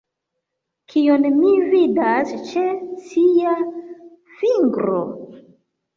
Kion 0.93 1.27
mi 1.41 1.51
vidas 1.73 2.33
ĉe 2.47 2.65
cia 3.11 3.55
fingro? 4.41 4.99